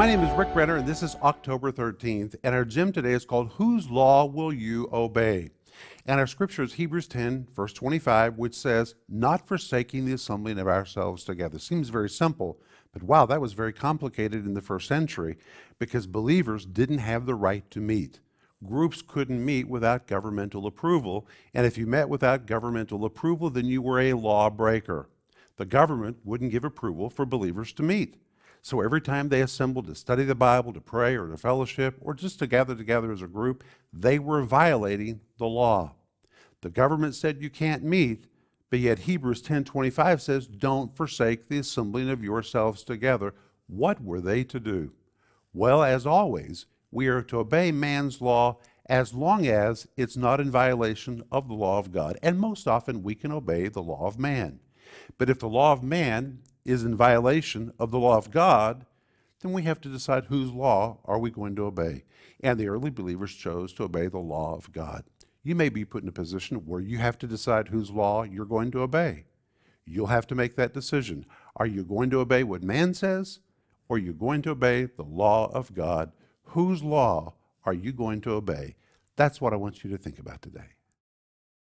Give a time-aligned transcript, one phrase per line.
[0.00, 2.34] My name is Rick Renner, and this is October 13th.
[2.42, 5.50] And our gym today is called Whose Law Will You Obey?
[6.06, 10.66] And our scripture is Hebrews 10, verse 25, which says, Not forsaking the assembling of
[10.66, 11.58] ourselves together.
[11.58, 12.58] Seems very simple,
[12.94, 15.36] but wow, that was very complicated in the first century
[15.78, 18.20] because believers didn't have the right to meet.
[18.64, 23.82] Groups couldn't meet without governmental approval, and if you met without governmental approval, then you
[23.82, 25.10] were a lawbreaker.
[25.58, 28.16] The government wouldn't give approval for believers to meet.
[28.62, 32.14] So every time they assembled to study the Bible, to pray, or to fellowship, or
[32.14, 35.94] just to gather together as a group, they were violating the law.
[36.60, 38.26] The government said you can't meet,
[38.68, 43.34] but yet Hebrews 10:25 says, "Don't forsake the assembling of yourselves together."
[43.66, 44.92] What were they to do?
[45.54, 50.50] Well, as always, we are to obey man's law as long as it's not in
[50.50, 52.18] violation of the law of God.
[52.22, 54.60] And most often we can obey the law of man.
[55.16, 58.86] But if the law of man is in violation of the law of God,
[59.40, 62.04] then we have to decide whose law are we going to obey.
[62.40, 65.04] And the early believers chose to obey the law of God.
[65.42, 68.44] You may be put in a position where you have to decide whose law you're
[68.44, 69.24] going to obey.
[69.86, 71.24] You'll have to make that decision.
[71.56, 73.40] Are you going to obey what man says,
[73.88, 76.12] or are you going to obey the law of God?
[76.44, 78.76] Whose law are you going to obey?
[79.16, 80.76] That's what I want you to think about today.